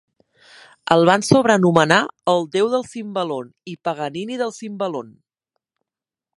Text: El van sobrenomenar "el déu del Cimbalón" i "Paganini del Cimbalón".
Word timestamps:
El 0.95 1.03
van 1.09 1.25
sobrenomenar 1.27 1.99
"el 2.33 2.41
déu 2.57 2.71
del 2.77 2.87
Cimbalón" 2.95 3.53
i 3.75 3.79
"Paganini 3.89 4.41
del 4.43 4.59
Cimbalón". 4.59 5.17